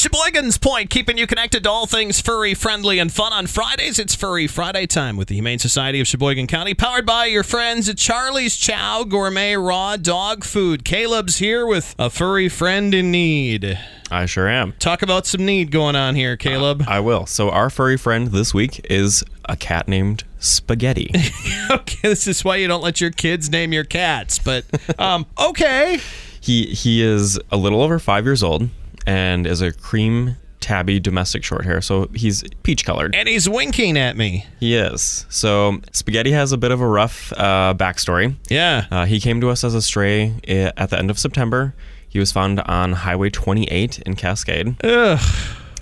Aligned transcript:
Sheboygan's 0.00 0.56
Point, 0.56 0.88
keeping 0.88 1.18
you 1.18 1.26
connected 1.26 1.64
to 1.64 1.70
all 1.70 1.84
things 1.84 2.22
furry, 2.22 2.54
friendly, 2.54 2.98
and 2.98 3.12
fun 3.12 3.34
on 3.34 3.46
Fridays. 3.46 3.98
It's 3.98 4.14
Furry 4.14 4.46
Friday 4.46 4.86
time 4.86 5.18
with 5.18 5.28
the 5.28 5.34
Humane 5.34 5.58
Society 5.58 6.00
of 6.00 6.06
Sheboygan 6.08 6.46
County, 6.46 6.72
powered 6.72 7.04
by 7.04 7.26
your 7.26 7.42
friends 7.42 7.86
at 7.86 7.98
Charlie's 7.98 8.56
Chow 8.56 9.04
Gourmet 9.04 9.56
Raw 9.56 9.98
Dog 9.98 10.42
Food. 10.42 10.86
Caleb's 10.86 11.36
here 11.36 11.66
with 11.66 11.94
a 11.98 12.08
furry 12.08 12.48
friend 12.48 12.94
in 12.94 13.10
need. 13.10 13.78
I 14.10 14.24
sure 14.24 14.48
am. 14.48 14.72
Talk 14.78 15.02
about 15.02 15.26
some 15.26 15.44
need 15.44 15.70
going 15.70 15.96
on 15.96 16.14
here, 16.14 16.34
Caleb. 16.34 16.84
I 16.88 17.00
will. 17.00 17.26
So, 17.26 17.50
our 17.50 17.68
furry 17.68 17.98
friend 17.98 18.28
this 18.28 18.54
week 18.54 18.80
is 18.88 19.22
a 19.50 19.54
cat 19.54 19.86
named 19.86 20.24
Spaghetti. 20.38 21.10
okay, 21.70 22.08
this 22.08 22.26
is 22.26 22.42
why 22.42 22.56
you 22.56 22.68
don't 22.68 22.82
let 22.82 23.02
your 23.02 23.10
kids 23.10 23.50
name 23.50 23.74
your 23.74 23.84
cats, 23.84 24.38
but 24.38 24.64
um, 24.98 25.26
okay. 25.38 26.00
he 26.40 26.68
he 26.68 27.02
is 27.02 27.38
a 27.52 27.58
little 27.58 27.82
over 27.82 27.98
five 27.98 28.24
years 28.24 28.42
old 28.42 28.70
and 29.10 29.44
is 29.44 29.60
a 29.60 29.72
cream 29.72 30.36
tabby 30.60 31.00
domestic 31.00 31.42
short 31.42 31.64
hair. 31.64 31.80
So 31.80 32.08
he's 32.14 32.44
peach 32.62 32.84
colored. 32.84 33.12
And 33.16 33.28
he's 33.28 33.48
winking 33.48 33.98
at 33.98 34.16
me. 34.16 34.46
He 34.60 34.76
is. 34.76 35.26
So 35.28 35.80
Spaghetti 35.90 36.30
has 36.30 36.52
a 36.52 36.56
bit 36.56 36.70
of 36.70 36.80
a 36.80 36.86
rough 36.86 37.32
uh, 37.32 37.74
backstory. 37.76 38.36
Yeah. 38.48 38.86
Uh, 38.88 39.04
he 39.06 39.18
came 39.18 39.40
to 39.40 39.48
us 39.48 39.64
as 39.64 39.74
a 39.74 39.82
stray 39.82 40.34
at 40.46 40.90
the 40.90 40.98
end 40.98 41.10
of 41.10 41.18
September. 41.18 41.74
He 42.08 42.20
was 42.20 42.30
found 42.30 42.60
on 42.60 42.92
Highway 42.92 43.30
28 43.30 43.98
in 44.00 44.14
Cascade 44.14 44.76
Ugh. 44.84 45.20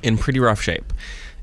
in 0.03 0.17
pretty 0.17 0.41
rough 0.41 0.63
shape. 0.63 0.91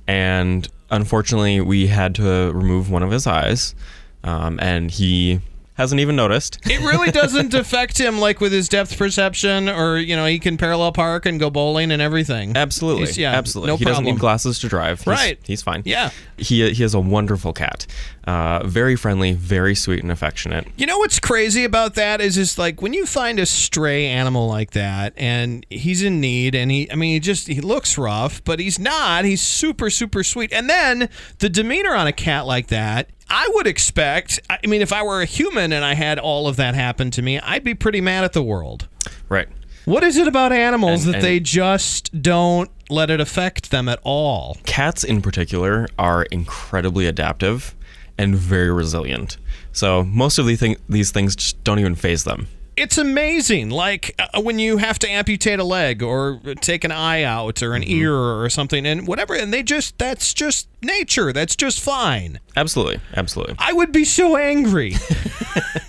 And 0.08 0.68
unfortunately, 0.90 1.62
we 1.62 1.86
had 1.86 2.16
to 2.16 2.52
remove 2.52 2.90
one 2.90 3.04
of 3.04 3.12
his 3.12 3.28
eyes. 3.28 3.76
Um, 4.24 4.60
and 4.60 4.90
he 4.90 5.40
hasn't 5.76 6.02
even 6.02 6.16
noticed. 6.16 6.60
It 6.66 6.80
really 6.82 7.12
doesn't 7.22 7.54
affect 7.54 7.98
him 7.98 8.20
like 8.20 8.42
with 8.42 8.52
his 8.52 8.68
depth 8.68 8.98
perception 8.98 9.70
or, 9.70 9.98
you 9.98 10.16
know, 10.16 10.26
he 10.26 10.40
can 10.40 10.58
parallel 10.58 10.92
park 10.92 11.26
and 11.26 11.40
go 11.40 11.50
bowling 11.50 11.92
and 11.92 12.02
everything. 12.02 12.56
Absolutely. 12.58 13.04
He's- 13.04 13.18
yeah, 13.18 13.32
absolutely. 13.34 13.72
no 13.74 13.78
he 13.78 13.86
doesn't 13.86 14.04
need 14.04 14.20
glasses 14.20 14.60
to 14.60 14.68
drive. 14.68 15.00
He's- 15.02 15.08
Right. 15.18 15.40
He's 15.44 15.62
fine. 15.62 15.84
Yeah. 15.86 16.10
He, 16.38 16.70
he 16.74 16.84
is 16.84 16.94
a 16.94 17.00
wonderful 17.00 17.54
cat. 17.54 17.86
Uh, 18.28 18.66
very 18.66 18.96
friendly, 18.96 19.34
very 19.34 19.76
sweet 19.76 20.02
and 20.02 20.12
affectionate. 20.12 20.68
You 20.76 20.88
know 20.88 20.98
what's 20.98 21.20
crazy 21.20 21.64
about 21.64 21.94
that 21.96 22.20
is 22.22 22.38
is 22.38 22.58
like 22.58 22.82
when 22.82 22.92
you 22.94 23.06
find 23.06 23.40
a 23.40 23.46
stray 23.46 24.08
animal 24.08 24.48
like 24.48 24.72
that 24.72 25.14
and 25.16 25.64
he's 25.70 26.02
in 26.02 26.20
need 26.20 26.56
and 26.56 26.72
he 26.72 26.92
I 26.92 26.96
mean 26.96 27.14
he 27.14 27.20
just 27.20 27.48
he 27.48 27.62
looks 27.62 27.98
rough, 28.00 28.44
but 28.44 28.60
he's 28.60 28.80
not. 28.80 29.26
He's 29.26 29.44
super 29.44 29.92
super 29.92 30.24
sweet. 30.24 30.52
And 30.52 30.68
then 30.68 31.08
the 31.38 31.50
demeanor 31.50 31.94
on 31.96 32.08
a 32.08 32.12
cat 32.12 32.48
like 32.48 32.68
that 32.68 33.10
I 33.30 33.50
would 33.54 33.68
expect. 33.68 34.40
I 34.50 34.60
mean, 34.68 34.82
if 34.82 34.94
I 34.94 35.04
were 35.04 35.22
a 35.22 35.26
human 35.26 35.74
and 35.74 35.84
I 35.84 35.94
had 35.96 36.20
all 36.20 36.48
of 36.48 36.56
that 36.58 36.76
happen 36.76 37.12
to 37.12 37.22
me, 37.22 37.40
I'd 37.40 37.64
be 37.64 37.74
pretty 37.74 38.02
mad 38.02 38.24
at 38.24 38.34
the 38.34 38.44
world. 38.44 38.88
Right. 39.30 39.48
What 39.86 40.04
is 40.04 40.18
it 40.18 40.28
about 40.28 40.52
animals 40.52 41.06
And- 41.06 41.14
that 41.14 41.18
and- 41.18 41.24
they 41.26 41.40
just 41.40 42.22
don't 42.22 42.70
let 42.90 43.10
it 43.10 43.20
affect 43.20 43.72
them 43.72 43.88
at 43.90 44.00
all? 44.04 44.58
Cats, 44.66 45.04
in 45.04 45.22
particular, 45.22 45.88
are 45.98 46.24
incredibly 46.32 47.06
adaptive 47.08 47.76
and 48.18 48.36
very 48.36 48.72
resilient. 48.72 49.38
So 49.72 50.04
most 50.04 50.38
of 50.38 50.46
the 50.46 50.56
thing, 50.56 50.78
these 50.88 51.12
things 51.12 51.36
just 51.36 51.64
don't 51.64 51.80
even 51.80 51.96
faze 51.96 52.24
them. 52.24 52.48
It's 52.78 52.98
amazing. 52.98 53.70
Like 53.70 54.14
uh, 54.20 54.42
when 54.42 54.60
you 54.60 54.78
have 54.78 55.00
to 55.00 55.10
amputate 55.10 55.60
a 55.60 55.64
leg 55.64 56.04
or 56.04 56.42
take 56.62 56.84
an 56.84 56.92
eye 56.92 57.24
out 57.24 57.62
or 57.64 57.74
an 57.74 57.82
Mm-hmm. 57.84 57.92
ear 58.02 58.16
or 58.16 58.50
something 58.50 58.86
and 58.86 59.08
whatever, 59.08 59.34
and 59.36 59.54
they 59.54 59.64
just, 59.64 59.98
that's 59.98 60.34
just 60.34 60.68
nature. 60.82 61.32
That's 61.32 61.56
just 61.56 61.80
fine. 61.80 62.40
Absolutely. 62.56 63.00
Absolutely. 63.16 63.56
I 63.60 63.72
would 63.74 63.92
be 63.92 64.04
so 64.06 64.36
angry. 64.38 64.94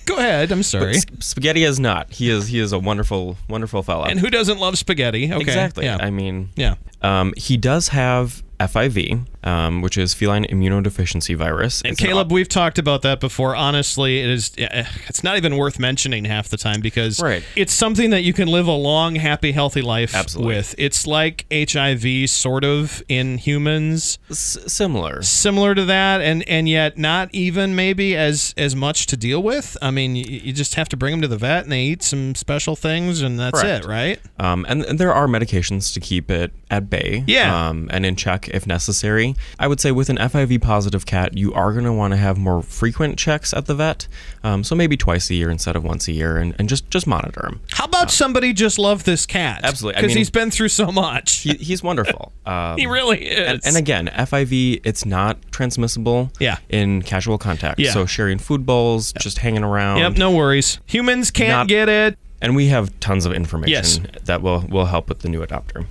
Go 0.04 0.16
ahead. 0.16 0.52
I'm 0.52 0.62
sorry. 0.74 0.96
S- 0.96 1.06
Spaghetti 1.20 1.64
is 1.64 1.80
not. 1.80 2.12
He 2.12 2.30
is. 2.30 2.48
He 2.48 2.58
is 2.60 2.72
a 2.72 2.78
wonderful, 2.78 3.36
wonderful 3.48 3.82
fella. 3.82 4.04
And 4.08 4.20
who 4.20 4.30
doesn't 4.30 4.58
love 4.58 4.78
spaghetti? 4.78 5.26
Okay. 5.32 5.40
exactly. 5.40 5.84
Yeah. 5.86 5.98
I 6.00 6.10
mean, 6.10 6.50
yeah. 6.56 6.76
um, 7.02 7.32
he 7.36 7.56
does 7.56 7.88
have 7.88 8.42
FIV, 8.60 9.26
um, 9.46 9.80
which 9.80 9.96
is 9.96 10.12
feline 10.12 10.44
immunodeficiency 10.44 11.36
virus. 11.36 11.80
And 11.82 11.92
It's 11.92 12.00
an 12.00 12.06
Caleb, 12.08 12.32
we've 12.32 12.48
talked 12.48 12.78
about 12.78 13.02
that 13.02 13.20
before. 13.20 13.54
Honestly, 13.54 14.18
it 14.20 14.28
is 14.28 14.50
eh, 14.58 14.84
it's 15.08 15.22
not 15.22 15.36
even 15.36 15.56
worth 15.56 15.78
mentioning 15.78 16.24
half 16.24 16.48
the 16.48 16.56
time 16.56 16.80
because 16.80 17.20
Right. 17.20 17.42
it's 17.54 17.72
something 17.72 18.10
that 18.10 18.22
you 18.22 18.32
can 18.32 18.48
live 18.48 18.66
a 18.66 18.72
long, 18.72 19.14
happy, 19.14 19.52
healthy 19.52 19.82
life 19.82 20.14
Absolutely. 20.14 20.54
with. 20.56 20.74
It's 20.78 21.06
like 21.06 21.46
HIV 21.52 22.28
sort 22.28 22.64
of 22.64 23.02
in 23.08 23.38
humans, 23.38 24.18
s- 24.30 24.58
similar. 24.66 25.22
similar 25.22 25.74
to 25.74 25.84
that 25.84 26.20
and 26.20 26.46
and 26.48 26.68
yet 26.68 26.98
not 26.98 27.28
even 27.32 27.76
maybe 27.76 28.16
as 28.16 28.52
as 28.56 28.74
much 28.74 29.06
to 29.06 29.16
deal 29.16 29.42
with. 29.42 29.76
I 29.80 29.90
mean, 29.92 30.16
you, 30.16 30.24
you 30.24 30.52
just 30.52 30.74
have 30.74 30.88
to 30.88 30.96
bring 30.96 31.12
them 31.12 31.22
to 31.22 31.28
the 31.28 31.36
vet 31.38 31.62
and 31.62 31.72
they 31.72 31.82
eat 31.84 32.02
some 32.02 32.34
special 32.34 32.74
things 32.74 33.22
and 33.22 33.38
that's 33.38 33.60
Correct. 33.62 33.84
it, 33.84 33.88
right? 33.88 34.20
Um, 34.40 34.66
and, 34.68 34.84
and 34.84 34.98
there 34.98 35.14
are 35.14 35.26
medications 35.28 35.94
to 35.94 36.00
keep 36.00 36.30
it 36.30 36.52
at 36.70 36.90
bay 36.90 37.22
Yeah. 37.28 37.68
um, 37.68 37.88
and 37.92 38.04
in 38.04 38.16
check 38.16 38.48
if 38.48 38.66
necessary. 38.66 39.35
I 39.58 39.66
would 39.68 39.80
say 39.80 39.92
with 39.92 40.08
an 40.08 40.16
FIV 40.16 40.60
positive 40.62 41.06
cat, 41.06 41.36
you 41.36 41.52
are 41.54 41.72
going 41.72 41.84
to 41.84 41.92
want 41.92 42.12
to 42.12 42.16
have 42.16 42.38
more 42.38 42.62
frequent 42.62 43.18
checks 43.18 43.52
at 43.54 43.66
the 43.66 43.74
vet. 43.74 44.08
Um, 44.44 44.62
so 44.64 44.74
maybe 44.74 44.96
twice 44.96 45.30
a 45.30 45.34
year 45.34 45.50
instead 45.50 45.76
of 45.76 45.84
once 45.84 46.08
a 46.08 46.12
year 46.12 46.36
and, 46.36 46.54
and 46.58 46.68
just, 46.68 46.90
just 46.90 47.06
monitor 47.06 47.46
him. 47.46 47.60
How 47.72 47.84
about 47.84 48.10
somebody 48.10 48.52
just 48.52 48.78
love 48.78 49.04
this 49.04 49.26
cat? 49.26 49.60
Absolutely. 49.64 49.96
I 49.98 50.00
Because 50.02 50.10
mean- 50.14 50.18
he's 50.18 50.30
been 50.30 50.50
through 50.50 50.68
so 50.68 50.92
much. 50.92 51.38
He, 51.40 51.54
he's 51.54 51.82
wonderful. 51.82 52.32
Um, 52.46 52.78
He 52.78 52.86
really 52.86 53.26
is. 53.26 53.48
and, 53.48 53.60
and 53.66 53.76
again, 53.76 54.06
FIV, 54.06 54.80
it's 54.84 55.04
not 55.04 55.36
transmissible 55.50 56.30
Yeah. 56.38 56.58
in 56.68 57.02
casual 57.02 57.38
contact. 57.38 57.80
Yeah. 57.80 57.90
So 57.92 58.06
sharing 58.06 58.38
food 58.38 58.64
bowls, 58.64 59.12
just 59.14 59.38
hanging 59.38 59.64
around. 59.64 59.98
Yep, 59.98 60.16
no 60.16 60.30
worries. 60.30 60.78
Humans 60.86 61.32
can't 61.32 61.48
Not- 61.50 61.66
get 61.68 61.88
it. 61.88 62.16
and 62.40 62.54
we 62.54 62.68
have 62.68 62.98
tons 63.00 63.26
of 63.26 63.32
information 63.32 64.04
Yes. 64.12 64.22
that 64.26 64.42
will 64.42 64.60
will 64.68 64.86
help 64.86 65.08
with 65.08 65.20
the 65.20 65.28
new 65.28 65.44
adopter. 65.44 65.86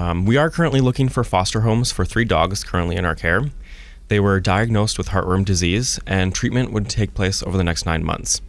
Um, 0.00 0.24
we 0.24 0.38
are 0.38 0.48
currently 0.48 0.80
looking 0.80 1.10
for 1.10 1.22
foster 1.22 1.60
homes 1.60 1.92
for 1.92 2.06
three 2.06 2.24
dogs 2.24 2.64
currently 2.64 2.96
in 2.96 3.04
our 3.04 3.14
care. 3.14 3.42
They 4.08 4.18
were 4.18 4.40
diagnosed 4.40 4.96
with 4.96 5.10
heartworm 5.10 5.44
disease, 5.44 6.00
and 6.06 6.34
treatment 6.34 6.72
would 6.72 6.88
take 6.88 7.12
place 7.12 7.42
over 7.42 7.58
the 7.58 7.64
next 7.64 7.84
nine 7.84 8.02
months. 8.02 8.40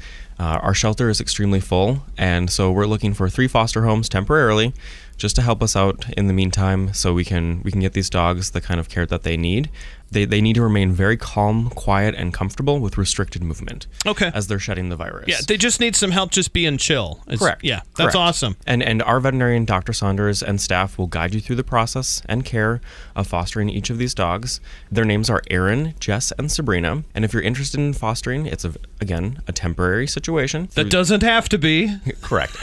Uh, 0.42 0.60
our 0.64 0.74
shelter 0.74 1.08
is 1.08 1.22
extremely 1.22 1.60
full, 1.60 2.02
and 2.18 2.50
so 2.50 2.72
we're 2.72 2.88
looking 2.88 3.14
for 3.14 3.30
three 3.30 3.48
foster 3.48 3.84
homes 3.84 4.10
temporarily, 4.10 4.74
just 5.16 5.36
to 5.36 5.42
help 5.44 5.62
us 5.62 5.76
out 5.76 6.10
in 6.18 6.26
the 6.26 6.34
meantime, 6.34 6.92
so 6.96 7.14
we 7.14 7.24
can 7.24 7.62
we 7.64 7.70
can 7.72 7.80
get 7.80 7.94
these 7.94 8.10
dogs 8.10 8.50
the 8.52 8.62
kind 8.62 8.80
of 8.80 8.90
care 8.90 9.06
that 9.06 9.22
they 9.22 9.38
need. 9.38 9.70
They, 10.14 10.26
they 10.26 10.42
need 10.42 10.56
to 10.56 10.62
remain 10.62 10.92
very 10.92 11.16
calm, 11.16 11.70
quiet, 11.70 12.16
and 12.16 12.34
comfortable 12.34 12.80
with 12.82 12.98
restricted 12.98 13.42
movement 13.42 13.88
Okay. 14.06 14.30
as 14.34 14.48
they're 14.48 14.60
shedding 14.60 14.90
the 14.90 14.98
virus. 14.98 15.30
Yeah, 15.30 15.38
they 15.48 15.56
just 15.56 15.80
need 15.80 15.96
some 15.96 16.12
help 16.12 16.32
just 16.32 16.52
being 16.52 16.76
chill. 16.78 17.22
It's- 17.28 17.40
Correct. 17.40 17.64
Yeah, 17.64 17.78
that's 17.96 18.12
Correct. 18.12 18.16
awesome. 18.18 18.58
And 18.68 18.84
and 18.84 19.02
our 19.04 19.22
veterinarian, 19.22 19.64
Dr. 19.64 19.94
Saunders, 19.94 20.44
and 20.44 20.60
staff 20.60 20.98
will 20.98 21.08
guide 21.08 21.34
you 21.34 21.40
through 21.40 21.56
the 21.56 21.64
process 21.64 22.22
and 22.28 22.44
care 22.44 22.82
of 23.16 23.26
fostering 23.28 23.70
each 23.70 23.90
of 23.90 24.00
these 24.00 24.14
dogs. 24.14 24.60
Their 24.92 25.06
names 25.06 25.30
are 25.30 25.42
Aaron, 25.50 25.94
Jess, 26.02 26.34
and 26.38 26.52
Sabrina. 26.52 27.04
And 27.16 27.24
if 27.24 27.32
you're 27.32 27.42
interested 27.44 27.80
in 27.80 27.94
fostering, 27.94 28.48
it's 28.48 28.66
a, 28.66 28.74
again 29.00 29.42
a 29.48 29.54
temporary 29.54 30.08
situation. 30.08 30.31
That 30.76 30.90
doesn't 30.90 31.24
have 31.24 31.50
to 31.50 31.58
be. 31.58 31.96
Correct. 32.22 32.56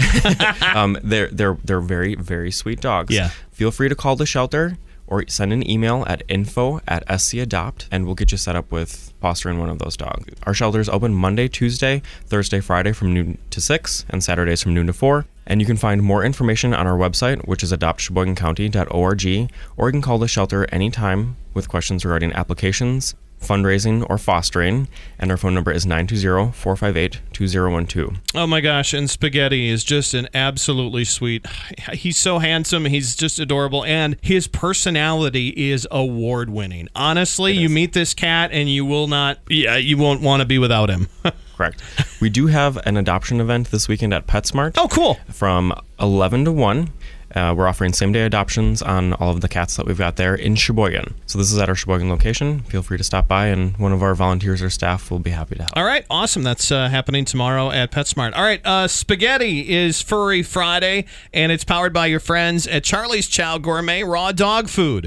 um, 0.63 0.99
they're 1.03 1.29
they're 1.29 1.59
they're 1.65 1.81
very 1.81 2.15
very 2.15 2.51
sweet 2.51 2.81
dogs. 2.81 3.15
Yeah. 3.15 3.31
Feel 3.53 3.71
free 3.71 3.89
to 3.89 3.95
call 3.95 4.17
the 4.17 4.27
shelter 4.27 4.79
or 5.09 5.25
send 5.27 5.53
an 5.53 5.69
email 5.69 6.05
at 6.07 6.23
info 6.29 6.81
at 6.87 7.05
scadopt 7.09 7.87
and 7.91 8.05
we'll 8.05 8.15
get 8.15 8.31
you 8.31 8.39
set 8.39 8.55
up 8.55 8.71
with 8.71 9.13
fostering 9.21 9.59
one 9.59 9.71
of 9.71 9.79
those 9.79 9.97
dogs. 9.97 10.27
Our 10.45 10.55
shelter 10.55 10.81
is 10.81 10.89
open 10.89 11.15
Monday, 11.15 11.49
Tuesday, 11.49 12.03
Thursday, 12.27 12.61
Friday 12.61 12.93
from 12.93 13.15
noon 13.15 13.39
to 13.51 13.61
6 13.61 14.05
and 14.11 14.23
Saturdays 14.23 14.63
from 14.63 14.75
noon 14.75 14.87
to 14.87 14.93
4. 14.93 15.25
And 15.47 15.61
you 15.61 15.67
can 15.67 15.79
find 15.79 16.03
more 16.03 16.23
information 16.23 16.75
on 16.75 16.87
our 16.87 16.97
website, 16.97 17.49
which 17.49 17.63
is 17.63 17.73
adoptsheboygancounty.org, 17.73 19.51
or 19.79 19.89
you 19.89 19.93
can 19.93 20.03
call 20.03 20.19
the 20.19 20.29
shelter 20.29 20.67
anytime 20.71 21.37
with 21.55 21.71
questions 21.71 22.05
regarding 22.05 22.33
applications, 22.35 23.15
fundraising, 23.41 24.05
or 24.09 24.19
fostering. 24.19 24.89
And 25.19 25.31
our 25.31 25.37
phone 25.37 25.55
number 25.55 25.73
is 25.73 25.87
920 25.87 26.53
458 26.53 27.21
2012. 27.33 28.17
Oh 28.35 28.47
my 28.47 28.61
gosh, 28.61 28.93
and 28.95 29.09
Spaghetti 29.09 29.69
is 29.69 29.85
just 29.85 30.15
an 30.15 30.29
absolutely 30.35 31.05
sweet. 31.05 31.47
He's 31.93 32.17
so 32.17 32.39
handsome, 32.39 32.85
he's 32.85 33.17
just 33.17 33.39
adorable, 33.39 33.85
and 33.85 34.17
his 34.21 34.47
personality 34.47 35.49
is 35.71 35.87
award 35.91 36.51
winning. 36.51 36.89
Honestly, 36.95 37.53
you 37.53 37.69
meet 37.69 37.93
this 37.93 38.15
cat 38.15 38.51
and 38.53 38.69
you 38.69 38.85
will 38.85 39.07
not, 39.07 39.39
yeah, 39.49 39.77
you 39.77 39.97
won't 39.97 40.21
want 40.21 40.41
to 40.41 40.47
be 40.47 40.59
without 40.59 40.91
him. 40.91 41.09
Correct. 41.57 41.83
We 42.21 42.31
do 42.31 42.47
have 42.47 42.77
an 42.87 42.97
adoption 42.97 43.41
event 43.41 43.73
this 43.73 43.89
weekend 43.89 44.15
at 44.15 44.29
PetSmart 44.29 44.75
oh, 44.79 44.87
cool. 44.87 45.19
from 45.29 45.73
11 45.99 46.45
to 46.45 46.53
1. 46.53 46.91
Uh, 47.35 47.55
we're 47.57 47.69
offering 47.69 47.93
same 47.93 48.13
day 48.13 48.23
adoptions 48.23 48.83
on 48.83 49.13
all 49.15 49.31
of 49.31 49.41
the 49.41 49.49
cats 49.49 49.77
that 49.77 49.87
we've 49.87 49.99
got 49.99 50.17
there 50.17 50.35
in 50.35 50.55
Sheboygan. 50.55 51.15
So 51.27 51.39
this 51.39 51.53
is 51.53 51.59
at 51.59 51.69
our 51.69 51.75
Sheboygan 51.75 52.09
location. 52.09 52.61
Feel 52.61 52.83
free 52.83 52.99
to 52.99 53.05
stop 53.05 53.29
by, 53.29 53.47
and 53.47 53.77
one 53.77 53.93
of 53.93 54.03
our 54.03 54.15
volunteers 54.15 54.63
or 54.63 54.71
staff 54.71 55.11
will 55.11 55.19
be 55.19 55.31
happy 55.31 55.57
to 55.57 55.63
help. 55.63 55.77
All 55.77 55.85
right, 55.85 56.05
awesome. 56.11 56.43
That's 56.43 56.73
uh, 56.73 56.89
happening 56.89 57.25
tomorrow 57.25 57.71
at 57.71 57.91
PetSmart. 57.91 58.35
All 58.35 58.43
right, 58.43 58.65
uh, 58.65 58.89
Spaghetti 58.89 59.69
is 59.75 60.01
Furry 60.01 60.43
Friday, 60.43 61.05
and 61.33 61.53
it's 61.53 61.65
powered 61.65 61.93
by 61.93 62.07
your 62.07 62.21
friends 62.21 62.67
at 62.67 62.85
Charlie's 62.85 63.29
Chow 63.29 63.59
Gourmet 63.59 64.03
Raw 64.03 64.33
Dog 64.33 64.69
Food. 64.69 65.07